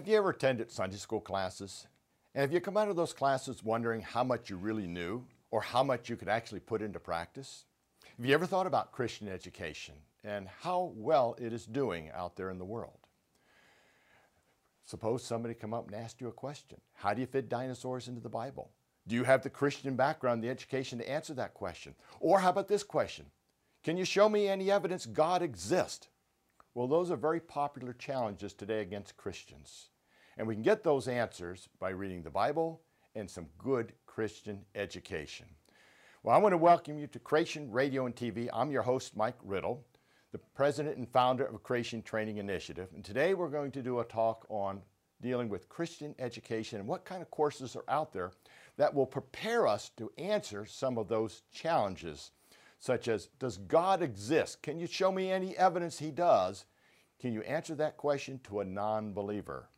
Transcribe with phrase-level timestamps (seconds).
[0.00, 1.86] Have you ever attended Sunday school classes?
[2.34, 5.60] And have you come out of those classes wondering how much you really knew or
[5.60, 7.66] how much you could actually put into practice?
[8.16, 12.48] Have you ever thought about Christian education and how well it is doing out there
[12.48, 12.96] in the world?
[14.86, 16.80] Suppose somebody come up and asked you a question.
[16.94, 18.70] How do you fit dinosaurs into the Bible?
[19.06, 21.94] Do you have the Christian background, the education to answer that question?
[22.20, 23.26] Or how about this question?
[23.84, 26.08] Can you show me any evidence God exists?
[26.72, 29.88] Well, those are very popular challenges today against Christians.
[30.38, 32.80] And we can get those answers by reading the Bible
[33.16, 35.46] and some good Christian education.
[36.22, 38.48] Well, I want to welcome you to Creation Radio and TV.
[38.52, 39.84] I'm your host, Mike Riddle,
[40.30, 42.88] the president and founder of Creation Training Initiative.
[42.94, 44.80] And today we're going to do a talk on
[45.20, 48.30] dealing with Christian education and what kind of courses are out there
[48.76, 52.30] that will prepare us to answer some of those challenges
[52.80, 54.62] such as Does God exist?
[54.62, 56.64] Can you show me any evidence He does?
[57.20, 59.68] Can you answer that question to a non believer?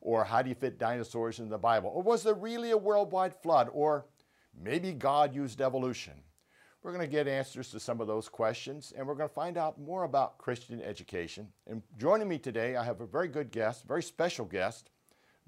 [0.00, 1.90] Or how do you fit dinosaurs in the Bible?
[1.94, 3.68] Or was there really a worldwide flood?
[3.72, 4.06] Or
[4.60, 6.14] maybe God used evolution?
[6.82, 9.56] We're going to get answers to some of those questions and we're going to find
[9.56, 11.48] out more about Christian education.
[11.66, 14.90] And joining me today, I have a very good guest, very special guest.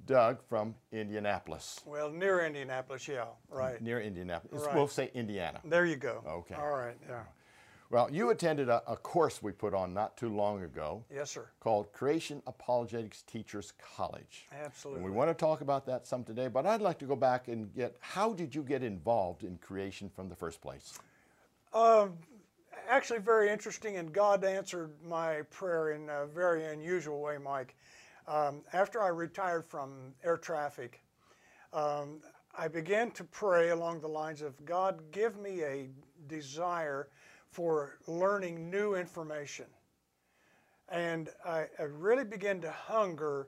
[0.06, 1.80] Doug from Indianapolis.
[1.86, 3.80] Well, near Indianapolis, yeah, right.
[3.80, 4.64] Near Indianapolis.
[4.66, 4.74] Right.
[4.74, 5.60] We'll say Indiana.
[5.64, 6.22] There you go.
[6.26, 6.54] Okay.
[6.54, 7.22] All right, yeah.
[7.90, 11.48] Well, you attended a, a course we put on not too long ago Yes, sir.
[11.58, 14.46] called Creation Apologetics Teachers College.
[14.64, 15.02] Absolutely.
[15.02, 17.48] And we want to talk about that some today, but I'd like to go back
[17.48, 21.00] and get how did you get involved in creation from the first place?
[21.74, 22.12] Um,
[22.88, 27.74] actually, very interesting, and God answered my prayer in a very unusual way, Mike.
[28.28, 31.02] Um, after I retired from air traffic,
[31.72, 32.20] um,
[32.56, 35.88] I began to pray along the lines of God, give me a
[36.28, 37.08] desire
[37.50, 39.66] for learning new information.
[40.88, 43.46] And I, I really began to hunger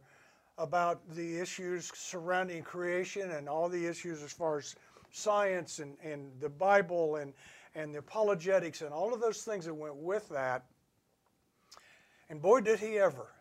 [0.59, 4.77] about the issues surrounding creation and all the issues as far as
[5.11, 7.33] science and, and the Bible and,
[7.75, 10.65] and the apologetics and all of those things that went with that.
[12.31, 13.32] And boy, did he ever.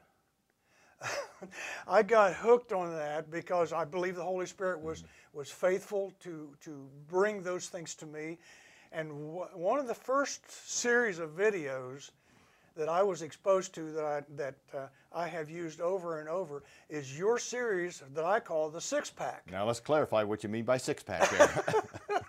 [1.88, 5.04] I got hooked on that because I believe the Holy Spirit was,
[5.34, 8.38] was faithful to, to bring those things to me.
[8.92, 12.12] And w- one of the first series of videos
[12.76, 16.64] that I was exposed to that I, that uh, I have used over and over
[16.90, 19.44] is your series that I call the Six Pack.
[19.52, 21.64] Now let's clarify what you mean by six pack here.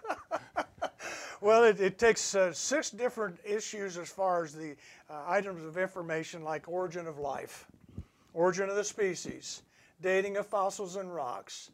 [1.43, 4.77] Well, it, it takes uh, six different issues as far as the
[5.10, 7.66] uh, items of information like origin of life,
[8.34, 9.62] origin of the species,
[10.00, 11.70] dating of fossils and rocks,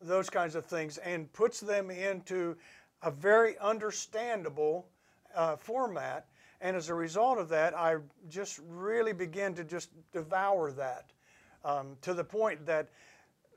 [0.00, 2.56] those kinds of things, and puts them into
[3.02, 4.86] a very understandable
[5.34, 6.26] uh, format.
[6.60, 7.96] And as a result of that, I
[8.28, 11.10] just really began to just devour that
[11.64, 12.88] um, to the point that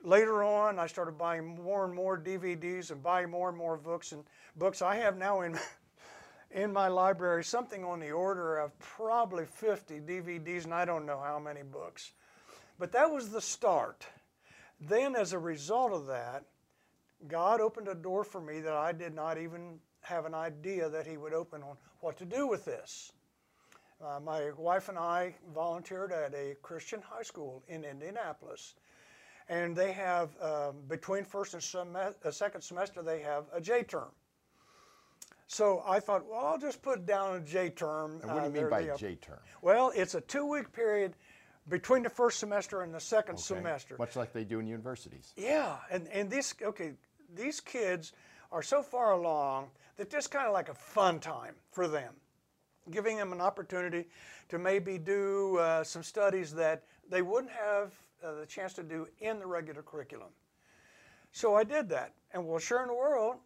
[0.02, 4.12] later on I started buying more and more DVDs and buying more and more books
[4.12, 4.24] and
[4.56, 4.82] books.
[4.82, 5.58] I have now in
[6.50, 11.20] in my library something on the order of probably 50 DVDs and I don't know
[11.22, 12.12] how many books.
[12.78, 14.06] But that was the start.
[14.80, 16.44] Then as a result of that,
[17.28, 21.06] God opened a door for me that I did not even have an idea that
[21.06, 23.12] he would open on what to do with this.
[24.04, 28.74] Uh, my wife and I volunteered at a Christian high school in Indianapolis
[29.48, 33.82] and they have um, between first and sem- uh, second semester they have a J
[33.82, 34.10] term.
[35.48, 38.18] So I thought, well, I'll just put down a J term.
[38.22, 38.96] and what do you uh, mean by.
[38.96, 39.38] J term?
[39.62, 41.14] Well, it's a two-week period
[41.68, 43.42] between the first semester and the second Okay.
[43.42, 43.96] semester.
[43.98, 45.32] Much like they do in universities.
[45.36, 46.92] Yeah, and and these okay,
[47.34, 48.12] these kids
[48.52, 52.14] are so far along that this kind of like a fun time for them,
[52.90, 54.06] giving them an opportunity
[54.48, 59.08] to maybe do uh, some studies that they wouldn't have uh, the chance to do
[59.20, 60.28] in the regular curriculum.
[61.32, 63.36] So I did that, and well, sure in the world,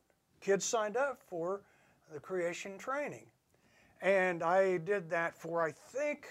[0.41, 1.63] kids signed up for
[2.13, 3.27] the creation training,
[4.03, 6.27] and I did that for I think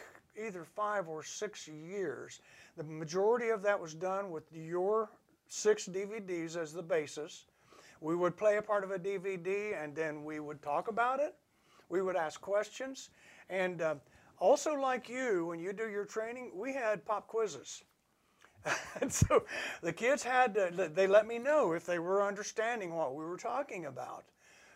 [0.46, 2.42] either five or six years.
[2.78, 5.10] The majority of that was done with your
[5.48, 7.46] six DVDs as the basis.
[8.02, 11.36] We would play a part of a DVD and then we would talk about it.
[11.90, 13.10] We would ask questions.
[13.50, 14.02] And um,
[14.38, 17.84] also, like you, when you do your training, we had pop quizzes.
[19.02, 19.44] and so
[19.82, 23.38] the kids had to, they let me know if they were understanding what we were
[23.38, 24.26] talking about.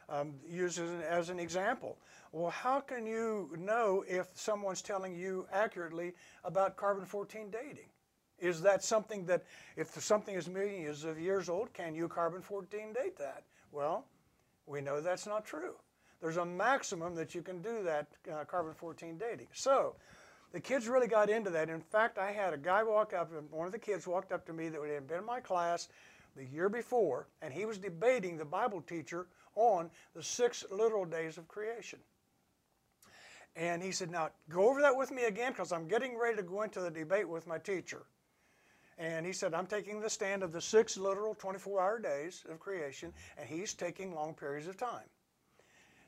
[0.10, 1.98] Um, use as an, as an example.
[2.34, 6.14] Well, how can you know if someone's telling you accurately
[6.44, 7.90] about carbon 14 dating?
[8.40, 9.44] Is that something that,
[9.78, 13.44] if something is millions of years old, can you carbon 14 date that?
[13.72, 14.08] Well,
[14.66, 15.76] we know that's not true.
[16.22, 19.48] There's a maximum that you can do that uh, carbon 14 dating.
[19.54, 19.96] So,
[20.54, 21.70] the kids really got into that.
[21.70, 24.44] In fact, I had a guy walk up, and one of the kids walked up
[24.48, 25.88] to me that had been in my class
[26.36, 31.38] the year before, and he was debating the Bible teacher on the six literal days
[31.38, 32.00] of creation.
[33.56, 36.44] And he said, Now go over that with me again because I'm getting ready to
[36.44, 38.04] go into the debate with my teacher.
[38.98, 42.60] And he said, I'm taking the stand of the six literal 24 hour days of
[42.60, 45.08] creation, and he's taking long periods of time.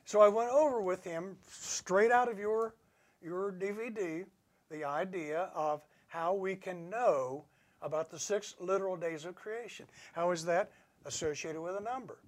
[0.04, 2.74] So I went over with him straight out of your,
[3.20, 4.24] your DVD
[4.70, 7.44] the idea of how we can know
[7.82, 9.86] about the six literal days of creation.
[10.12, 10.70] How is that
[11.04, 12.18] associated with a number?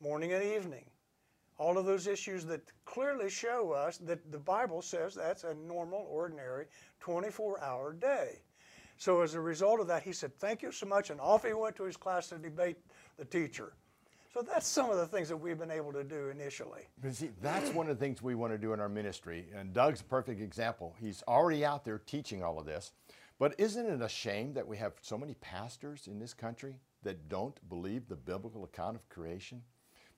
[0.00, 0.84] Morning and evening.
[1.58, 6.06] All of those issues that clearly show us that the Bible says that's a normal,
[6.10, 6.66] ordinary
[7.00, 8.40] 24 hour day.
[8.96, 11.10] So as a result of that, he said, Thank you so much.
[11.10, 12.76] And off he went to his class to debate
[13.18, 13.74] the teacher.
[14.32, 16.88] So that's some of the things that we've been able to do initially.
[17.00, 19.46] But see, that's one of the things we want to do in our ministry.
[19.54, 20.96] And Doug's a perfect example.
[20.98, 22.90] He's already out there teaching all of this.
[23.38, 27.28] But isn't it a shame that we have so many pastors in this country that
[27.28, 29.62] don't believe the biblical account of creation?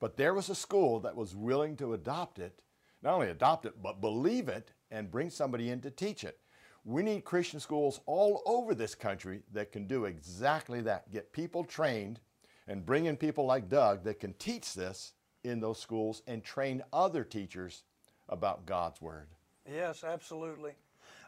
[0.00, 2.60] But there was a school that was willing to adopt it,
[3.02, 6.38] not only adopt it, but believe it and bring somebody in to teach it.
[6.84, 11.64] We need Christian schools all over this country that can do exactly that get people
[11.64, 12.20] trained
[12.68, 16.82] and bring in people like Doug that can teach this in those schools and train
[16.92, 17.84] other teachers
[18.28, 19.28] about God's Word.
[19.68, 20.72] Yes, absolutely.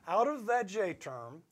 [0.07, 1.43] Out of that J term,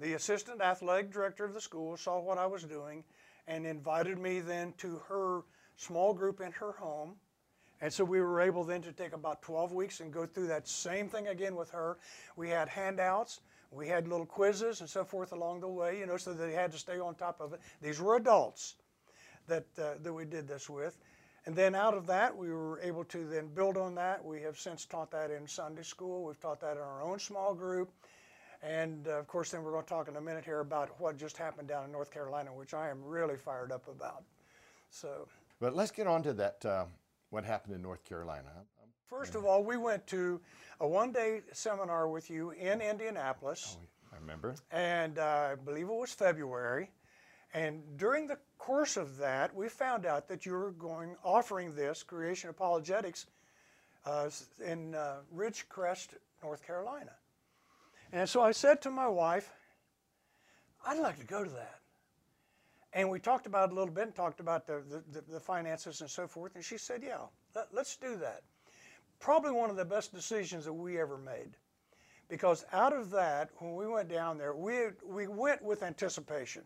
[0.00, 3.04] the assistant athletic director of the school saw what I was doing
[3.46, 5.42] and invited me then to her
[5.78, 7.14] small group in her home.
[7.80, 10.68] And so we were able then to take about 12 weeks and go through that
[10.68, 11.96] same thing again with her.
[12.36, 13.40] We had handouts,
[13.70, 16.72] we had little quizzes and so forth along the way, you know, so they had
[16.72, 17.60] to stay on top of it.
[17.80, 18.74] These were adults
[19.46, 20.98] that, uh, that we did this with.
[21.46, 24.22] And then out of that, we were able to then build on that.
[24.22, 26.24] We have since taught that in Sunday school.
[26.24, 27.90] We've taught that in our own small group.
[28.62, 31.16] And uh, of course, then we're going to talk in a minute here about what
[31.16, 34.24] just happened down in North Carolina, which I am really fired up about.
[34.90, 35.28] So,
[35.60, 36.64] but let's get on to that.
[36.64, 36.84] Uh,
[37.30, 38.48] what happened in North Carolina?
[39.08, 40.40] First of all, we went to
[40.80, 43.76] a one-day seminar with you in Indianapolis.
[43.78, 44.54] Oh, I remember.
[44.70, 46.90] And uh, I believe it was February.
[47.54, 52.02] And during the course of that, we found out that you were going offering this
[52.02, 53.26] creation apologetics
[54.04, 54.28] uh,
[54.64, 56.08] in uh, Ridgecrest,
[56.42, 57.12] North Carolina.
[58.12, 59.50] And so I said to my wife,
[60.86, 61.77] I'd like to go to that.
[62.92, 64.82] And we talked about a little bit and talked about the,
[65.12, 66.54] the, the finances and so forth.
[66.54, 67.18] And she said, Yeah,
[67.54, 68.42] let, let's do that.
[69.20, 71.56] Probably one of the best decisions that we ever made.
[72.28, 76.62] Because out of that, when we went down there, we, we went with anticipation.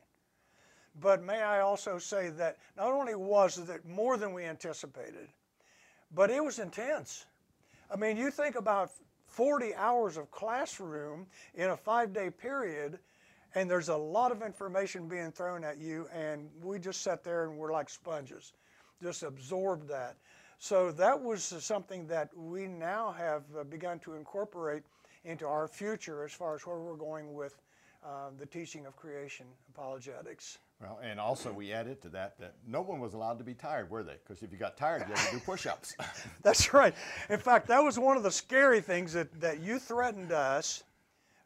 [1.01, 5.29] But may I also say that not only was it more than we anticipated,
[6.15, 7.25] but it was intense.
[7.91, 8.91] I mean, you think about
[9.27, 12.99] 40 hours of classroom in a five day period,
[13.54, 17.44] and there's a lot of information being thrown at you, and we just sat there
[17.44, 18.52] and we're like sponges,
[19.02, 20.16] just absorbed that.
[20.58, 24.84] So that was something that we now have uh, begun to incorporate
[25.25, 27.60] into our future as far as where we're going with
[28.04, 30.58] uh, the teaching of creation apologetics.
[30.81, 33.88] Well, and also we added to that that no one was allowed to be tired,
[33.90, 34.16] were they?
[34.26, 35.94] Because if you got tired, you had to do push-ups.
[36.42, 36.94] That's right.
[37.28, 40.82] In fact, that was one of the scary things that, that you threatened us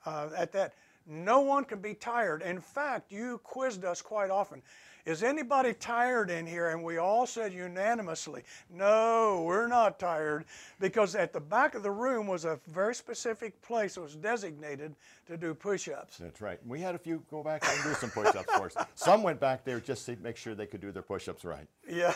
[0.06, 0.75] uh, at that.
[1.06, 2.42] No one can be tired.
[2.42, 4.62] In fact, you quizzed us quite often.
[5.04, 6.70] Is anybody tired in here?
[6.70, 10.46] And we all said unanimously, no, we're not tired,
[10.80, 14.96] because at the back of the room was a very specific place that was designated
[15.28, 16.18] to do push ups.
[16.18, 16.58] That's right.
[16.66, 18.75] We had a few go back and do some push ups for us.
[18.96, 21.68] Some went back there just to make sure they could do their push ups right.
[21.88, 22.12] Yeah.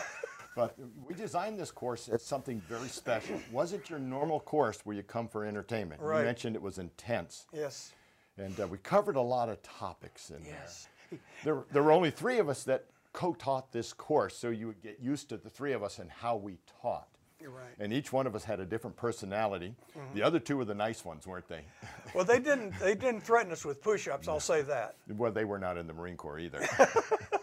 [0.53, 0.75] But
[1.07, 3.37] we designed this course as something very special.
[3.37, 6.01] It wasn't your normal course where you come for entertainment.
[6.01, 6.19] Right.
[6.19, 7.45] You mentioned it was intense.
[7.53, 7.93] Yes.
[8.37, 10.87] And uh, we covered a lot of topics in Yes.
[11.09, 11.19] there.
[11.43, 14.99] There, there were only three of us that co-taught this course, so you would get
[15.01, 17.07] used to the three of us and how we taught.
[17.41, 17.73] You're right.
[17.79, 19.75] And each one of us had a different personality.
[20.13, 21.65] The other two were the nice ones, weren't they?
[22.15, 22.77] Well, they didn't.
[22.79, 24.27] They didn't threaten us with push-ups.
[24.29, 24.95] I'll say that.
[25.09, 26.61] well, they were not in the Marine Corps either.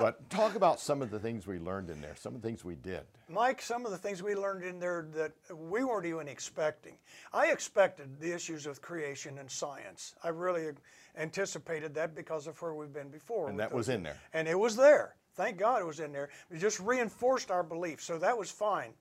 [0.00, 2.64] but talk about some of the things we learned in there, some of the things
[2.64, 3.02] we did.
[3.28, 6.94] Mike, some of the things we learned in there that we weren't even expecting.
[7.32, 10.14] I expected the issues of creation and science.
[10.24, 10.70] I really
[11.16, 13.48] anticipated that because of where we've been before.
[13.48, 14.16] And that was in there.
[14.32, 15.14] And it was there.
[15.34, 16.30] Thank God it was in there.
[16.50, 18.02] It just reinforced our belief.
[18.02, 18.92] So that was fine.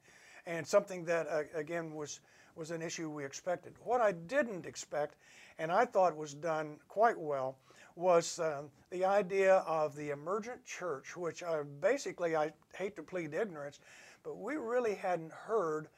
[0.46, 2.22] And something that, uh, again, was,
[2.56, 3.74] was an issue we expected.
[3.84, 5.16] What I didn't expect,
[5.58, 7.58] and I thought was done quite well,
[8.00, 13.34] was um, the idea of the emergent church, which I, basically I hate to plead
[13.34, 13.80] ignorance,
[14.24, 15.90] but we really hadn't heard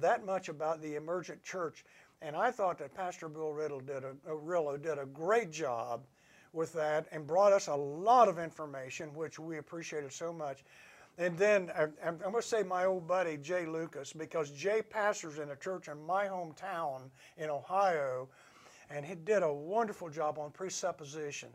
[0.00, 1.84] that much about the emergent church.
[2.22, 6.00] And I thought that Pastor Bill Riddle did a, uh, Rillo did a great job
[6.52, 10.64] with that and brought us a lot of information, which we appreciated so much.
[11.18, 15.38] And then I, I'm going to say my old buddy Jay Lucas, because Jay pastors
[15.38, 18.28] in a church in my hometown in Ohio,
[18.90, 21.48] and he did a wonderful job on presupposition.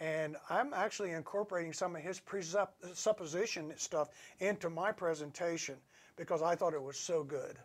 [0.00, 4.08] And I'm actually incorporating some of his presupposition stuff
[4.40, 5.76] into my presentation
[6.16, 7.58] because I thought it was so good.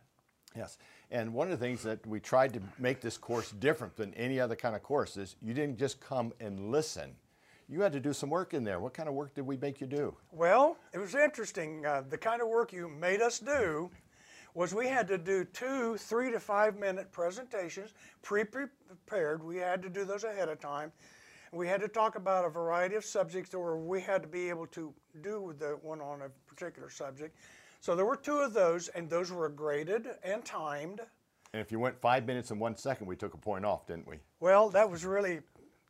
[0.55, 0.77] Yes.
[1.11, 4.39] And one of the things that we tried to make this course different than any
[4.39, 7.15] other kind of course is you didn't just come and listen.
[7.67, 8.79] You had to do some work in there.
[8.79, 10.15] What kind of work did we make you do?
[10.31, 11.85] Well, it was interesting.
[11.85, 13.91] Uh, the kind of work you made us do
[14.53, 19.43] was we had to do two three to five minute presentations, pre-prepared.
[19.43, 20.91] We had to do those ahead of time.
[21.51, 24.67] We had to talk about a variety of subjects, or we had to be able
[24.67, 27.35] to do the one on a particular subject.
[27.81, 31.01] So there were two of those, and those were graded and timed.
[31.53, 34.07] And if you went five minutes and one second, we took a point off, didn't
[34.07, 34.17] we?
[34.39, 35.39] Well, that was really,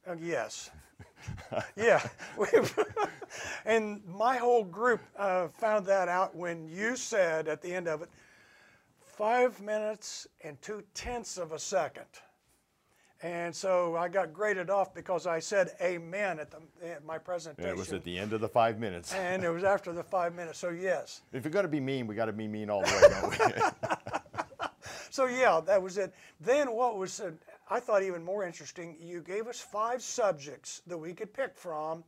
[0.07, 0.69] uh, yes.
[1.75, 2.07] yeah.
[3.65, 8.03] and my whole group uh, found that out when you said at the end of
[8.03, 8.09] it,
[9.19, 12.05] five minutes and two tenths of a second.
[13.21, 16.59] And so I got graded off because I said amen at, the,
[16.89, 17.69] at my presentation.
[17.69, 19.13] It was at the end of the five minutes.
[19.13, 20.57] and it was after the five minutes.
[20.57, 21.19] So, yes.
[21.33, 23.91] If you're going to be mean, we got to be mean all the way, don't
[23.91, 24.67] we?
[25.09, 26.13] so, yeah, that was it.
[26.39, 27.31] Then, what was, uh,
[27.69, 32.05] I thought, even more interesting, you gave us five subjects that we could pick from,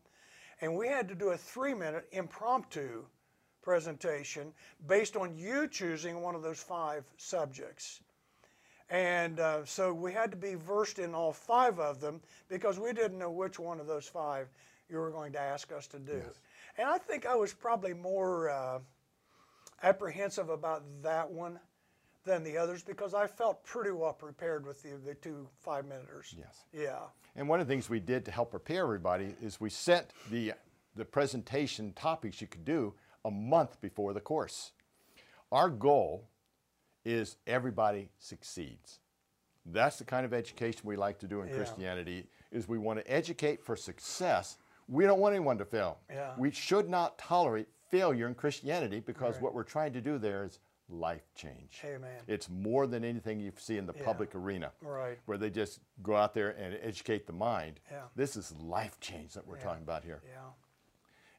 [0.61, 3.03] and we had to do a three minute impromptu
[3.61, 4.53] presentation
[4.87, 8.01] based on you choosing one of those five subjects.
[8.89, 12.91] And uh, so we had to be versed in all five of them because we
[12.91, 14.49] didn't know which one of those five
[14.89, 16.21] you were going to ask us to do.
[16.25, 16.39] Yes.
[16.77, 18.79] And I think I was probably more uh,
[19.81, 21.59] apprehensive about that one
[22.25, 26.35] than the others because I felt pretty well prepared with the, the two five minuters.
[26.37, 26.65] Yes.
[26.73, 26.99] Yeah.
[27.35, 30.53] And one of the things we did to help prepare everybody is we sent the,
[30.97, 32.93] the presentation topics you could do
[33.25, 34.71] a month before the course.
[35.51, 36.27] Our goal
[37.05, 38.99] is everybody succeeds.
[39.65, 41.55] That's the kind of education we like to do in yeah.
[41.55, 44.57] Christianity is we want to educate for success.
[44.87, 45.99] We don't want anyone to fail.
[46.09, 46.31] Yeah.
[46.37, 49.43] We should not tolerate failure in Christianity because right.
[49.43, 50.59] what we're trying to do there is
[50.89, 51.81] life change.
[51.83, 52.09] Amen.
[52.27, 54.03] It's more than anything you see in the yeah.
[54.03, 55.17] public arena, right.
[55.25, 57.79] where they just go out there and educate the mind.
[57.89, 57.99] Yeah.
[58.15, 59.63] This is life change that we're yeah.
[59.63, 60.21] talking about here.
[60.25, 60.39] Yeah.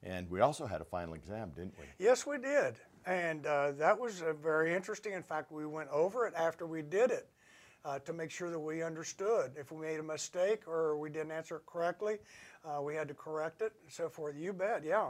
[0.02, 1.84] And we also had a final exam, didn't we?
[1.98, 2.74] Yes, we did.
[3.06, 5.12] And uh, that was very interesting.
[5.12, 7.28] In fact, we went over it after we did it
[7.84, 9.52] uh, to make sure that we understood.
[9.56, 12.18] If we made a mistake or we didn't answer it correctly,
[12.64, 14.36] uh, we had to correct it and so forth.
[14.36, 15.08] You bet, yeah.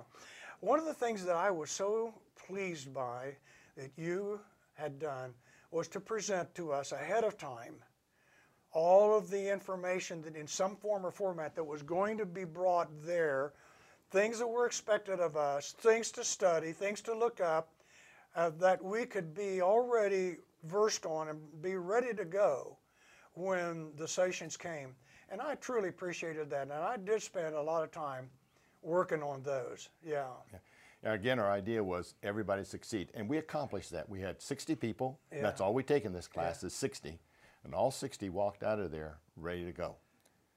[0.60, 2.14] One of the things that I was so
[2.46, 3.36] pleased by
[3.76, 4.40] that you
[4.74, 5.34] had done
[5.70, 7.74] was to present to us ahead of time
[8.72, 12.44] all of the information that in some form or format that was going to be
[12.44, 13.52] brought there
[14.12, 17.70] things that were expected of us, things to study, things to look up,
[18.36, 22.76] uh, that we could be already versed on and be ready to go
[23.34, 24.94] when the sessions came.
[25.30, 26.62] And I truly appreciated that.
[26.62, 28.28] And I did spend a lot of time
[28.82, 29.88] working on those.
[30.06, 30.26] Yeah.
[30.52, 30.58] yeah.
[31.02, 33.08] Now again, our idea was everybody succeed.
[33.14, 34.08] And we accomplished that.
[34.08, 35.18] We had 60 people.
[35.32, 35.40] Yeah.
[35.40, 36.66] That's all we take in this class yeah.
[36.66, 37.18] is 60.
[37.64, 39.96] And all 60 walked out of there ready to go.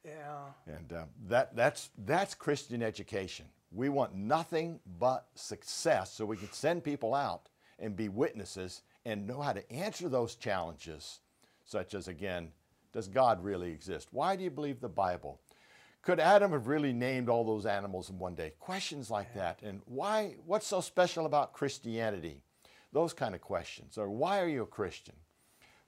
[0.05, 0.73] Yeah.
[0.75, 3.45] And uh, that, that's, that's Christian education.
[3.71, 9.27] We want nothing but success so we can send people out and be witnesses and
[9.27, 11.19] know how to answer those challenges,
[11.65, 12.51] such as, again,
[12.93, 14.09] does God really exist?
[14.11, 15.39] Why do you believe the Bible?
[16.01, 18.53] Could Adam have really named all those animals in one day?
[18.59, 19.59] Questions like that.
[19.63, 22.41] And why, what's so special about Christianity?
[22.93, 23.97] Those kind of questions.
[23.97, 25.15] Or why are you a Christian?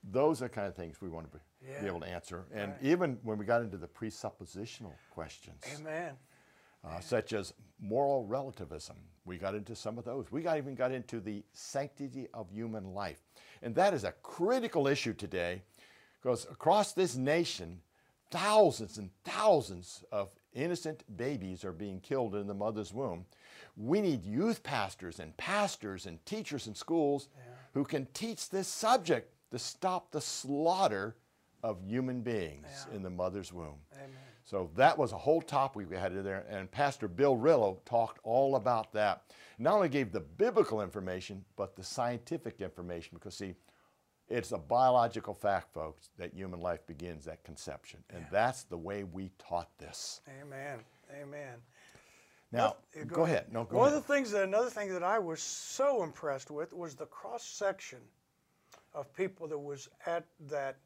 [0.04, 1.80] Those are kind of things we want to be, yeah.
[1.80, 2.44] be able to answer.
[2.52, 2.82] And right.
[2.82, 5.62] even when we got into the presuppositional questions.
[5.78, 6.14] Amen.
[6.84, 8.96] Uh, such as moral relativism.
[9.24, 10.30] We got into some of those.
[10.30, 13.20] We got, even got into the sanctity of human life.
[13.62, 15.62] And that is a critical issue today
[16.22, 17.80] because across this nation,
[18.30, 23.26] thousands and thousands of innocent babies are being killed in the mother's womb.
[23.76, 27.54] We need youth pastors and pastors and teachers in schools yeah.
[27.74, 31.16] who can teach this subject to stop the slaughter
[31.62, 32.96] of human beings yeah.
[32.96, 33.78] in the mother's womb.
[33.94, 34.10] Amen.
[34.44, 38.18] So that was a whole topic we had in there, and Pastor Bill Rillo talked
[38.22, 39.24] all about that.
[39.58, 43.54] Not only gave the biblical information, but the scientific information, because see,
[44.30, 48.28] it's a biological fact, folks, that human life begins at conception, and yeah.
[48.30, 50.22] that's the way we taught this.
[50.40, 50.78] Amen.
[51.20, 51.56] Amen.
[52.50, 53.36] Now, well, go, go ahead.
[53.36, 53.52] ahead.
[53.52, 53.98] No, go One ahead.
[53.98, 57.44] of the things, that, another thing that I was so impressed with was the cross
[57.44, 57.98] section
[58.98, 60.76] of people that was at that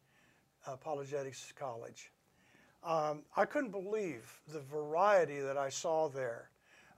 [0.66, 2.12] Apologetics College.
[2.85, 6.50] Um, I couldn't believe the variety that I saw there,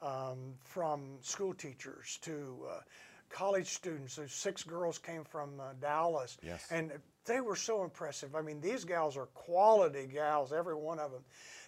[0.02, 2.80] um, from school teachers to uh,
[3.30, 4.16] college students.
[4.16, 6.66] There's six girls came from uh, Dallas, Yes.
[6.71, 6.90] and
[7.26, 8.35] they were so impressive.
[8.35, 11.23] I mean, these gals are quality gals, every one of them.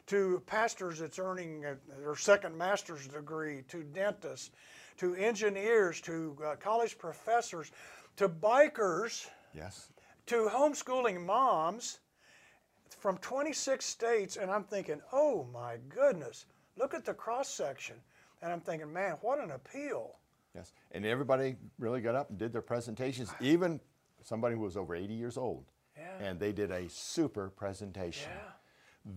[0.08, 4.50] To pastors that's earning uh, their second master's degree, to dentists,
[4.98, 7.70] to engineers, to uh, college professors,
[8.16, 9.88] to bikers Yes.
[10.26, 12.00] to homeschooling moms
[12.98, 16.46] from 26 states, and I'm thinking, oh my goodness,
[16.76, 17.96] look at the cross section.
[18.42, 20.16] And I'm thinking, man, what an appeal.
[20.54, 20.72] Yes.
[20.92, 23.80] And everybody really got up and did their presentations, even
[24.22, 25.64] somebody who was over 80 years old.
[25.96, 26.28] Yeah.
[26.28, 28.30] And they did a super presentation.
[28.34, 28.52] Yeah.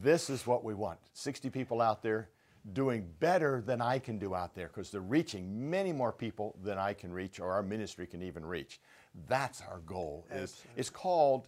[0.02, 2.30] This is what we want 60 people out there
[2.74, 6.78] doing better than I can do out there because they're reaching many more people than
[6.78, 8.80] I can reach or our ministry can even reach.
[9.28, 10.26] That's our goal.
[10.32, 11.48] Is, it's called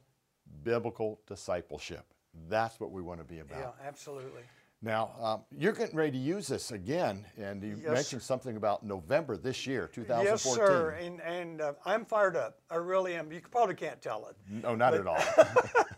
[0.63, 2.05] biblical discipleship.
[2.49, 3.59] That's what we want to be about.
[3.59, 4.43] Yeah, absolutely.
[4.83, 8.83] Now, um, you're getting ready to use this again, and you Yes, mentioned something about
[8.83, 10.25] November this year, 2014.
[10.25, 10.89] Yes, sir.
[10.99, 12.57] And, and uh, I'm fired up.
[12.71, 13.31] I really am.
[13.31, 14.35] You probably can't tell it.
[14.63, 15.21] No, not at all.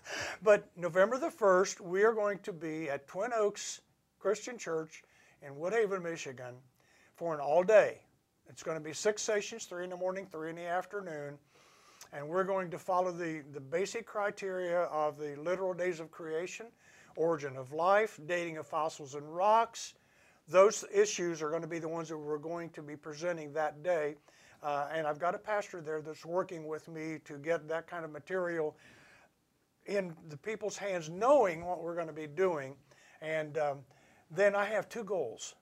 [0.43, 3.79] But November the 1st, we are going to be at Twin Oaks
[4.19, 5.03] Christian Church
[5.41, 6.55] in Woodhaven, Michigan
[7.15, 8.01] for an all day.
[8.49, 11.37] It's going to be six sessions, three in the morning, three in the afternoon.
[12.13, 16.67] And we're going to follow the, the basic criteria of the literal days of creation,
[17.15, 19.95] origin of life, dating of fossils and rocks.
[20.47, 23.81] Those issues are going to be the ones that we're going to be presenting that
[23.81, 24.15] day.
[24.61, 28.05] Uh, and I've got a pastor there that's working with me to get that kind
[28.05, 28.77] of material
[29.87, 32.75] in the people's hands, knowing what we're going to be doing.
[33.21, 33.79] And um,
[34.29, 35.55] then I have two goals.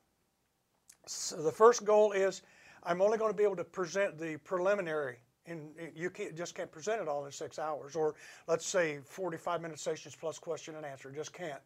[1.08, 2.42] So the first goal is
[2.84, 5.18] I'm only going to be able to present the preliminary.
[5.46, 8.16] In, you can't, just can't present it all in six hours, or
[8.48, 11.12] let's say 45 minute sessions plus question and answer.
[11.12, 11.62] Just can't.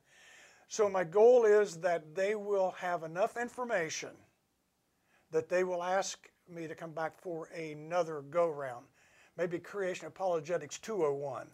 [0.67, 4.09] So my goal is that they will have enough information
[5.31, 8.85] that they will ask me to come back for another go round,
[9.37, 11.47] maybe Creation Apologetics 201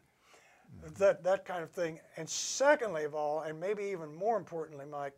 [0.98, 2.00] that that kind of thing.
[2.18, 5.16] And secondly of all, and maybe even more importantly, Mike,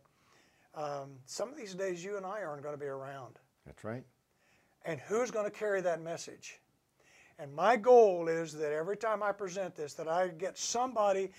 [0.74, 3.38] um, some of these days you and I aren't going to be around.
[3.66, 4.04] That's right.
[4.84, 6.60] And who's going to carry that message?
[7.38, 11.30] And my goal is that every time I present this, that I get somebody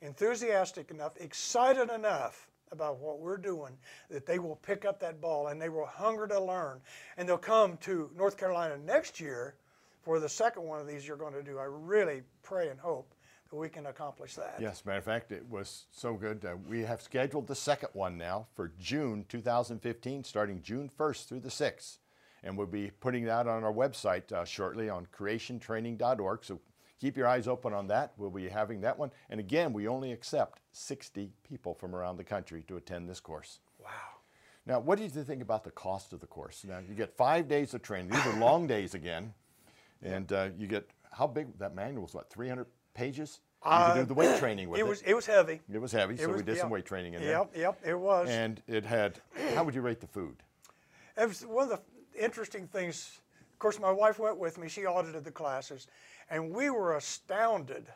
[0.00, 3.76] enthusiastic enough, excited enough about what we're doing,
[4.10, 6.80] that they will pick up that ball and they will hunger to learn.
[7.16, 9.54] And they'll come to North Carolina next year
[10.02, 11.58] for the second one of these you're going to do.
[11.58, 13.14] I really pray and hope
[13.50, 14.56] that we can accomplish that.
[14.60, 16.44] Yes, matter of fact, it was so good.
[16.44, 21.40] Uh, we have scheduled the second one now for June 2015, starting June 1st through
[21.40, 21.98] the 6th.
[22.44, 26.44] And we'll be putting that on our website uh, shortly on creationtraining.org.
[26.44, 26.60] So
[27.00, 28.12] keep your eyes open on that.
[28.18, 29.10] We'll be having that one.
[29.30, 33.60] And again, we only accept 60 people from around the country to attend this course.
[33.82, 33.88] Wow.
[34.66, 36.64] Now, what do you think about the cost of the course?
[36.68, 38.10] Now, you get five days of training.
[38.10, 39.32] These are long days again.
[40.02, 43.40] And uh, you get, how big, that manual was what, 300 pages?
[43.64, 44.86] You could do the weight training with It it.
[44.86, 45.62] was it was heavy.
[45.72, 47.30] It was heavy, so was- we did some weight training in there.
[47.30, 48.28] Yep, yep, it was.
[48.28, 49.18] And it had,
[49.54, 50.42] how would you rate the food?
[51.16, 51.80] It was one of the
[52.18, 53.20] interesting things.
[53.52, 54.68] Of course, my wife went with me.
[54.68, 55.86] She audited the classes,
[56.30, 57.86] and we were astounded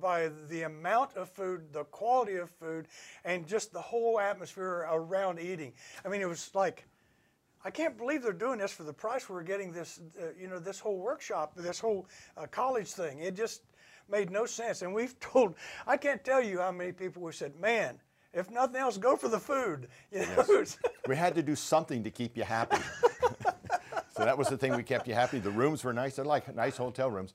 [0.00, 2.86] by the amount of food, the quality of food,
[3.24, 5.72] and just the whole atmosphere around eating.
[6.04, 6.84] I mean, it was like,
[7.64, 10.58] I can't believe they're doing this for the price we're getting this, uh, you know,
[10.58, 13.18] this whole workshop, this whole uh, college thing.
[13.20, 13.62] It just
[14.08, 14.82] made no sense.
[14.82, 15.54] And we've told,
[15.86, 17.98] I can't tell you how many people we said, man,
[18.32, 19.88] if nothing else, go for the food.
[20.12, 20.78] You know, it's-
[21.08, 22.78] We had to do something to keep you happy.
[24.18, 25.38] so that was the thing we kept you happy.
[25.38, 26.16] The rooms were nice.
[26.16, 27.32] They're like nice hotel rooms.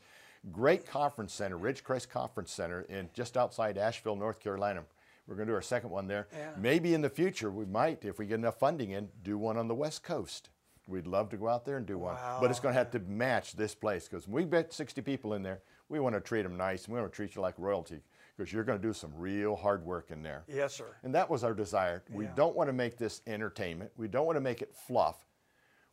[0.51, 4.83] Great conference center, Ridgecrest Conference Center, in just outside Asheville, North Carolina.
[5.25, 6.27] We're going to do our second one there.
[6.33, 6.49] Yeah.
[6.57, 9.69] Maybe in the future we might, if we get enough funding in, do one on
[9.69, 10.49] the West Coast.
[10.85, 12.99] We'd love to go out there and do one, but it's going to have to
[12.99, 15.61] match this place because we bet 60 people in there.
[15.87, 16.89] We want to treat them nice.
[16.89, 18.01] We want to treat you like royalty
[18.35, 20.43] because you're going to do some real hard work in there.
[20.53, 20.97] yes, sir.
[21.03, 22.03] And that was our desire.
[22.11, 23.91] We don't want to make this entertainment.
[23.95, 25.25] We don't want to make it fluff.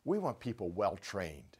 [0.03, 1.57] We want people well trained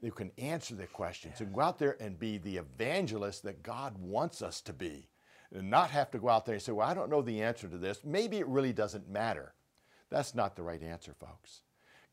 [0.00, 3.96] who can answer the questions and go out there and be the evangelist that God
[3.98, 5.08] wants us to be.
[5.52, 7.66] And not have to go out there and say, Well, I don't know the answer
[7.66, 8.04] to this.
[8.04, 9.52] Maybe it really doesn't matter.
[10.08, 11.62] That's not the right answer, folks.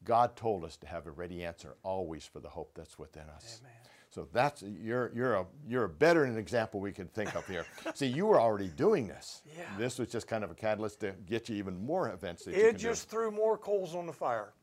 [0.04, 3.62] God told us to have a ready answer always for the hope that's within us.
[3.62, 3.74] Amen.
[4.10, 7.66] So that's you're you're a you're a better an example we can think of here.
[7.94, 9.44] See, you were already doing this.
[9.56, 9.66] Yeah.
[9.78, 12.62] This was just kind of a catalyst to get you even more events that you
[12.62, 14.54] It just threw more coals on the fire.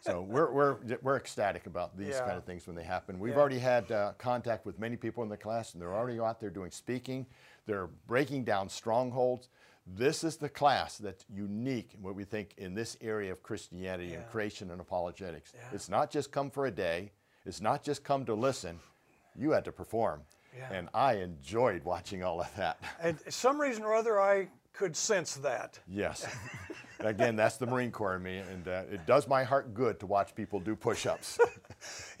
[0.00, 2.20] So we're, we're, we're ecstatic about these Yeah.
[2.26, 3.18] kind of things when they happen.
[3.18, 3.40] We've Yeah.
[3.40, 6.50] already had uh, contact with many people in the class, and they're already out there
[6.50, 7.26] doing speaking.
[7.66, 9.48] They're breaking down strongholds.
[9.86, 14.14] This is the class that's unique in what we think in this area of Christianity
[14.14, 15.52] and creation and apologetics.
[15.54, 15.60] Yeah.
[15.72, 17.10] It's not just come for a day.
[17.44, 18.78] It's not just come to listen.
[19.36, 20.22] You had to perform.
[20.56, 20.72] Yeah.
[20.72, 22.78] And I enjoyed watching all of that.
[23.00, 25.78] And some reason or other, I could sense that.
[25.88, 26.26] Yes.
[27.04, 30.06] Again, that's the Marine Corps in me, and uh, it does my heart good to
[30.06, 31.38] watch people do push-ups.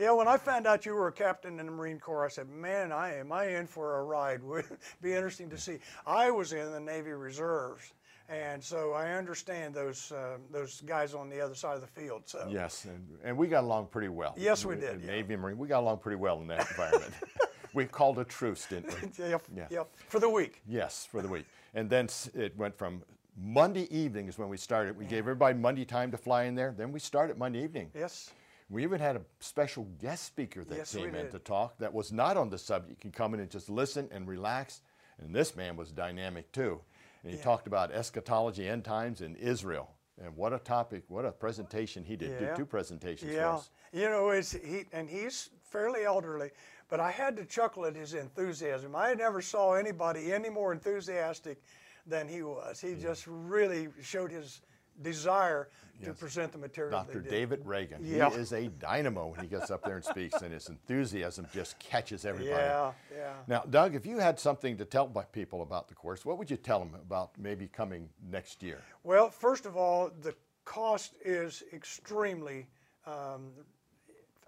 [0.00, 2.48] Yeah, when I found out you were a captain in the Marine Corps, I said,
[2.48, 4.42] "Man, I am I in for a ride?
[4.44, 4.64] Would
[5.00, 7.92] be interesting to see." I was in the Navy Reserves,
[8.28, 12.22] and so I understand those uh, those guys on the other side of the field.
[12.26, 14.34] So yes, and, and we got along pretty well.
[14.36, 15.12] Yes, we did, yeah.
[15.12, 17.12] Navy and Marine, we got along pretty well in that environment.
[17.72, 19.28] we called a truce, didn't we?
[19.28, 19.66] yep, Yeah.
[19.70, 20.60] yep, for the week.
[20.66, 21.46] Yes, for the week.
[21.74, 23.02] And then it went from
[23.36, 24.96] Monday evening is when we started.
[24.96, 26.74] We gave everybody Monday time to fly in there.
[26.76, 27.90] Then we started Monday evening.
[27.94, 28.30] Yes,
[28.68, 32.12] We even had a special guest speaker that Yes, came in to talk that was
[32.12, 32.90] not on the subject.
[32.90, 34.82] You can come in and just listen and relax.
[35.18, 36.80] And this man was dynamic too.
[37.22, 39.90] And he talked about eschatology, end times, in Israel.
[40.22, 42.32] And what a topic, what a presentation he did.
[42.32, 42.48] Yeah.
[42.48, 43.54] Did two presentations for yeah.
[43.54, 43.70] us.
[43.92, 46.50] You know, it's he and he's fairly elderly,
[46.88, 48.94] but I had to chuckle at his enthusiasm.
[48.94, 51.62] I never saw anybody any more enthusiastic
[52.06, 52.80] than he was.
[52.80, 54.60] He just really showed his
[55.02, 55.68] desire
[56.00, 56.18] to Yes.
[56.18, 56.90] present the material.
[56.90, 57.20] Dr.
[57.20, 58.00] David Reagan.
[58.04, 58.28] Yeah.
[58.30, 61.78] He is a dynamo when he gets up there and speaks, and his enthusiasm just
[61.78, 62.56] catches everybody.
[62.60, 63.34] Yeah, yeah.
[63.46, 66.56] Now, Doug, if you had something to tell people about the course, what would you
[66.56, 68.82] tell them about maybe coming next year?
[69.04, 70.34] Well, first of all, the
[70.64, 72.66] cost is extremely
[73.06, 73.52] um,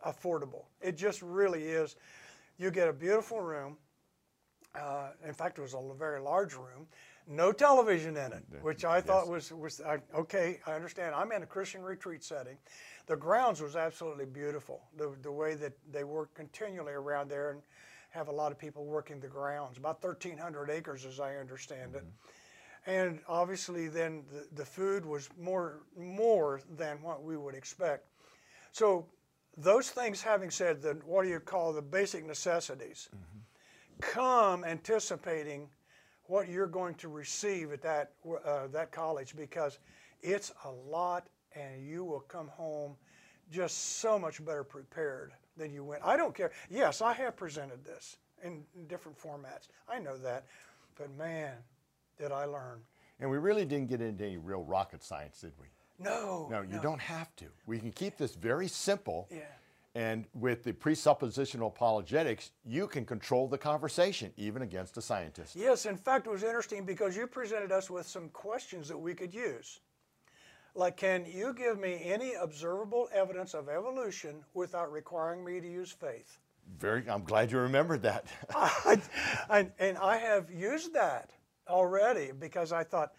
[0.04, 0.64] affordable.
[0.80, 1.96] It just really is.
[2.58, 3.76] You get a beautiful room.
[4.74, 6.88] Uh, in fact, it was a very large room.
[7.26, 10.60] No television in it, which I thought was was I, okay.
[10.66, 11.14] I understand.
[11.14, 12.58] I'm in a Christian retreat setting.
[13.06, 14.82] The grounds was absolutely beautiful.
[14.96, 17.62] The the way that they work continually around there and
[18.10, 19.78] have a lot of people working the grounds.
[19.78, 22.04] About 1,300 acres, as I understand it
[22.87, 28.06] and obviously then the, the food was more more than what we would expect
[28.72, 29.06] so
[29.56, 33.08] those things having said the what do you call the basic necessities
[34.00, 35.68] come anticipating
[36.26, 38.12] what you're going to receive at that
[38.44, 39.78] uh, that college because
[40.22, 42.96] it's a lot and you will come home
[43.50, 47.84] just so much better prepared than you went i don't care yes i have presented
[47.84, 50.46] this in different formats i know that
[50.98, 51.52] but man
[52.18, 52.80] did i learn
[53.20, 55.66] And we really didn't get into any real rocket science, did we?
[55.98, 57.46] no No, you don't have to.
[57.66, 59.28] We can keep this very simple.
[59.30, 59.42] Yeah.
[59.94, 65.54] And with the presuppositional apologetics, you can control the conversation, even against a scientist.
[65.54, 69.14] Yes, in fact, it was interesting because you presented us with some questions that we
[69.14, 69.80] could use.
[70.74, 75.92] Like, can you give me any observable evidence of evolution without requiring me to use
[75.92, 76.40] faith?
[76.78, 78.26] Very, I'm glad you remembered that.
[78.50, 79.00] I,
[79.48, 81.30] I, and I have used that
[81.68, 83.12] already because I thought,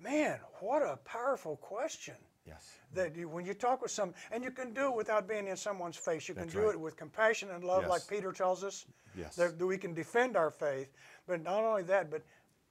[0.00, 2.16] man, what a powerful question.
[2.48, 2.72] Yes.
[2.94, 5.56] That you, when you talk with some, and you can do it without being in
[5.56, 6.28] someone's face.
[6.28, 6.74] You can That's do right.
[6.74, 7.90] it with compassion and love, Yes.
[7.90, 8.86] like Peter tells us.
[9.14, 9.36] Yes.
[9.36, 10.90] That, that we can defend our faith.
[11.26, 12.22] But not only that, but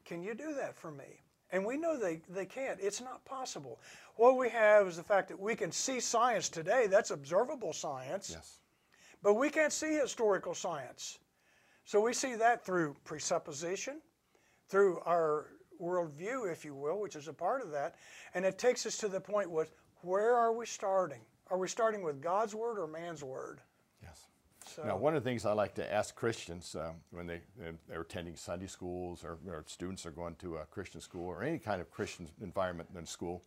[0.06, 1.22] can you do that for me?
[1.52, 2.80] And we know they, they can't.
[2.82, 3.80] It's not possible.
[4.16, 6.88] What we have is the fact that we can see science today.
[6.88, 8.32] That's observable science.
[8.34, 8.60] Yes.
[9.24, 11.20] But we can't see historical science.
[11.86, 14.02] So we see that through presupposition,
[14.68, 15.48] through our
[15.82, 17.96] worldview, if you will, which is a part of that.
[18.34, 21.22] And it takes us to the point with where are we starting?
[21.50, 23.62] Are we starting with God's word or man's word?
[24.02, 24.28] Yes.
[24.66, 27.42] So, Now, one of the things I like to ask Christians um, when they,
[27.88, 31.58] they're attending Sunday schools or, or students are going to a Christian school or any
[31.58, 33.44] kind of Christian environment in school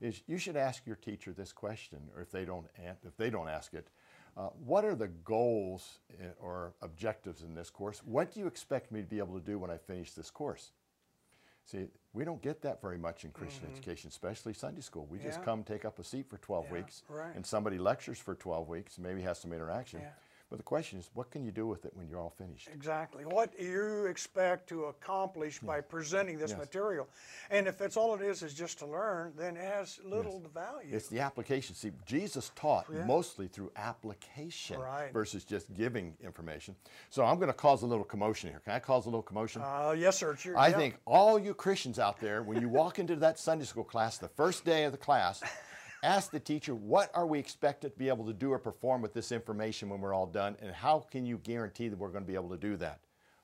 [0.00, 2.66] is you should ask your teacher this question, or if they don't,
[3.04, 3.88] if they don't ask it,
[4.36, 8.02] uh, what are the goals eh, or objectives in this course?
[8.04, 10.72] What do you expect me to be able to do when I finish this course?
[11.64, 15.06] See, we don't get that very much in Christian education, especially Sunday school.
[15.10, 15.44] We just Mm-hmm.
[15.44, 17.34] Come take up a seat for 12 Yeah, weeks, right.
[17.34, 20.00] and somebody lectures for 12 weeks, maybe has some interaction.
[20.00, 20.08] Yeah.
[20.52, 22.68] But the question is, what can you do with it when you're all finished?
[22.74, 23.24] Exactly.
[23.24, 26.58] What do you expect to accomplish by presenting this Yes.
[26.60, 27.08] material?
[27.48, 30.94] And if that's all it is, is just to learn, then it has little value.
[30.94, 31.74] It's the application.
[31.74, 33.02] See, Jesus taught Yeah.
[33.06, 35.10] mostly through application Right.
[35.10, 36.76] versus just giving information.
[37.08, 38.60] So I'm going to cause a little commotion here.
[38.60, 39.62] Can I cause a little commotion?
[39.62, 40.36] Uh, yes, sir.
[40.42, 40.76] Your- I yeah.
[40.76, 44.28] think all you Christians out there, when you walk into that Sunday school class, the
[44.28, 45.42] first day of the class,
[46.02, 49.12] ask the teacher, what are we expected to be able to do or perform with
[49.14, 52.28] this information when we're all done, and how can you guarantee that we're going to
[52.28, 53.00] be able to do that?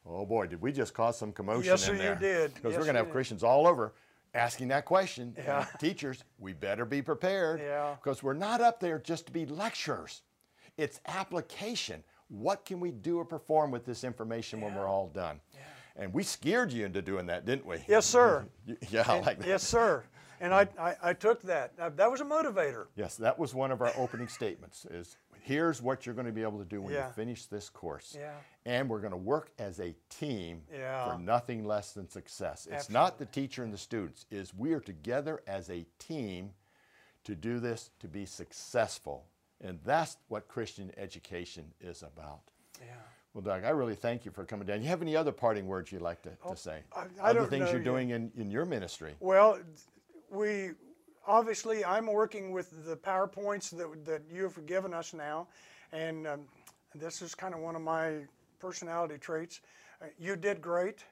[0.06, 2.54] Oh boy, did we just cause some commotion Yes, in sir, you did.
[2.54, 3.10] Because Yes, we're going to have.
[3.10, 3.92] Christians all over
[4.34, 5.34] asking that question.
[5.36, 5.66] Yeah.
[5.78, 7.94] Teachers, we better be prepared Yeah.
[8.00, 10.22] because we're not up there just to be lecturers.
[10.76, 12.02] It's application.
[12.28, 15.40] What can we do or perform with this information when we're all done?
[15.96, 17.78] And we scared you into doing that, didn't we?
[17.88, 18.46] Yes, sir.
[18.90, 19.48] Yeah, I like that.
[19.48, 20.04] Yes, sir.
[20.40, 21.76] And I, I, I took that.
[21.96, 22.86] That was a motivator.
[22.96, 26.42] Yes, that was one of our opening statements is here's what you're going to be
[26.42, 27.06] able to do when Yeah.
[27.06, 28.16] you finish this course.
[28.18, 28.32] Yeah.
[28.66, 31.12] And we're going to work as a team Yeah.
[31.12, 32.68] for nothing less than success.
[32.70, 36.50] It's not the teacher and the students, is we are together as a team
[37.24, 39.26] to do this to be successful.
[39.60, 42.40] And that's what Christian education is about.
[42.80, 42.94] Yeah.
[43.34, 44.82] Well, Doug, I really thank you for coming down.
[44.82, 46.80] You have any other parting words you'd like to, to oh, say?
[46.94, 47.84] Oh, I- I other don't things you're yet.
[47.84, 49.14] doing in, in your ministry?
[49.20, 49.58] Well,
[50.30, 50.70] we
[51.26, 55.48] obviously I'm working with the powerpoints that that you have given us now,
[55.92, 56.40] and um,
[56.94, 58.20] this is kind of one of my
[58.58, 59.60] personality traits.
[60.00, 61.04] Uh, you did great,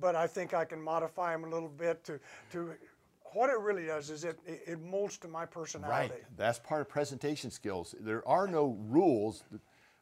[0.00, 2.20] but I think I can modify them a little bit to
[2.52, 2.72] to.
[3.34, 6.12] What it really does is it, it it molds to my personality.
[6.12, 6.24] Right.
[6.36, 7.94] That's part of presentation skills.
[7.98, 9.44] There are no rules.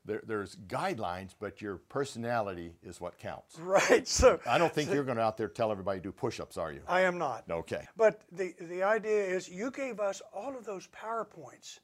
[0.05, 3.59] There, there's guidelines, but your personality is what counts.
[3.61, 4.09] Right.
[4.09, 6.73] So I don't think you're going to out there tell everybody to do push-ups, are
[6.73, 6.81] you?
[6.89, 7.45] I am not.
[7.51, 7.87] Okay.
[7.97, 11.81] But the, the idea is you gave us all of those PowerPoints.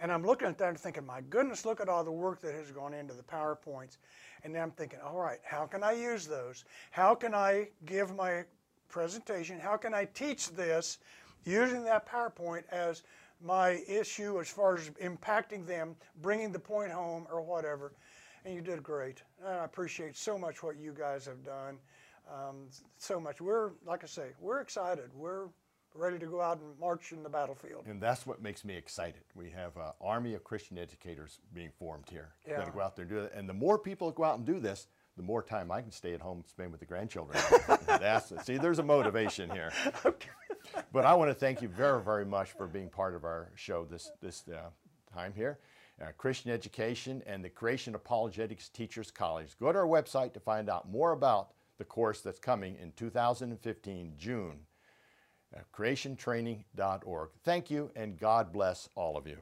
[0.00, 2.54] And I'm looking at that and thinking, my goodness, look at all the work that
[2.54, 3.98] has gone into the PowerPoints.
[4.42, 6.64] And then I'm thinking, all right, how can I use those?
[6.90, 8.44] How can I give my
[8.88, 9.60] presentation?
[9.60, 10.98] How can I teach this
[11.44, 13.02] using that PowerPoint as
[13.42, 17.92] my issue as far as impacting them, bringing the point home, or whatever?
[18.44, 19.22] And you did great.
[19.44, 21.78] And I appreciate so much what you guys have done.
[22.30, 23.40] Um, so much.
[23.40, 25.10] We're, like I say, we're excited.
[25.14, 25.48] We're
[25.94, 27.86] ready to go out and march in the battlefield.
[27.86, 29.22] And that's what makes me excited.
[29.34, 32.30] We have an army of Christian educators being formed here.
[32.48, 33.32] Got to go out there and do it.
[33.34, 36.14] And the more people go out and do this, the more time I can stay
[36.14, 37.38] at home and spend with the grandchildren.
[37.86, 39.72] that's see, there's a motivation here.
[40.92, 43.84] But I want to thank you very, very much for being part of our show
[43.84, 44.70] this this uh,
[45.12, 45.58] time here.
[46.00, 49.56] Uh, Christian Education and the Creation Apologetics Teachers College.
[49.60, 54.14] Go to our website to find out more about the course that's coming in 2015
[54.16, 54.60] June.
[55.54, 57.30] Uh, creationtraining.org.
[57.44, 59.38] Thank you, and God bless all of you.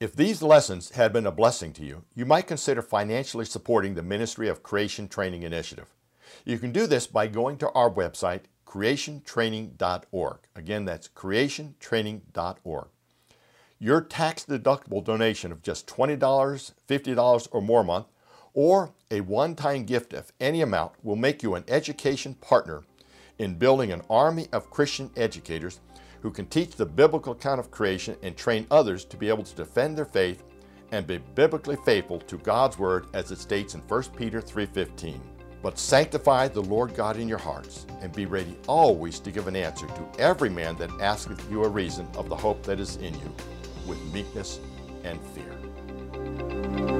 [0.00, 4.02] If these lessons had been a blessing to you, you might consider financially supporting the
[4.02, 5.94] Ministry of Creation Training Initiative.
[6.44, 10.38] You can do this by going to our website, creationtraining.org.
[10.54, 12.88] Again, that's creationtraining.org.
[13.80, 18.06] Your tax deductible donation of just $20, $50, or more a month,
[18.52, 22.82] or a one time gift of any amount will make you an education partner
[23.38, 25.80] in building an army of Christian educators
[26.22, 29.54] who can teach the biblical account of creation and train others to be able to
[29.54, 30.42] defend their faith
[30.90, 35.37] and be biblically faithful to God's word as it states in 1 Peter 3:15.
[35.62, 39.56] But sanctify the Lord God in your hearts and be ready always to give an
[39.56, 43.14] answer to every man that asketh you a reason of the hope that is in
[43.14, 43.34] you
[43.86, 44.60] with meekness
[45.04, 46.97] and fear.